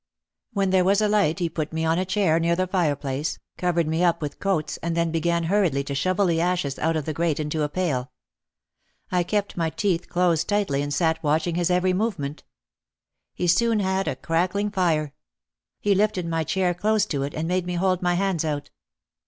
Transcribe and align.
When 0.53 0.71
there 0.71 0.83
was 0.83 0.99
a 0.99 1.07
light 1.07 1.37
he 1.37 1.47
put 1.47 1.71
me 1.71 1.85
on 1.85 1.99
a 1.99 2.05
chair 2.05 2.39
near 2.39 2.55
the 2.55 2.65
fireplace, 2.65 3.37
covered 3.55 3.85
me 3.87 4.03
up 4.03 4.19
with 4.19 4.39
coats 4.39 4.77
and 4.77 4.97
then 4.97 5.11
began 5.11 5.43
hurriedly 5.43 5.83
to 5.83 5.93
shovel 5.93 6.25
the 6.25 6.41
ashes 6.41 6.79
out 6.79 6.95
of 6.95 7.05
the 7.05 7.13
grate 7.13 7.39
into 7.39 7.61
a 7.61 7.69
pail. 7.69 8.11
I 9.11 9.21
kept 9.21 9.57
my 9.57 9.69
teeth 9.69 10.09
closed 10.09 10.49
tightly 10.49 10.81
and 10.81 10.91
sat 10.91 11.21
watching 11.21 11.53
his 11.53 11.69
every 11.69 11.93
movement. 11.93 12.43
He 13.35 13.45
soon 13.45 13.79
had 13.79 14.07
a 14.07 14.15
crackling 14.15 14.71
fire. 14.71 15.13
He 15.79 15.93
lifted 15.93 16.25
my 16.25 16.45
chair 16.45 16.73
close 16.73 17.05
to 17.05 17.21
it 17.21 17.35
and 17.35 17.47
made 17.47 17.67
me 17.67 17.75
hold 17.75 18.01
my 18.01 18.15
hands 18.15 18.43
out. 18.43 18.71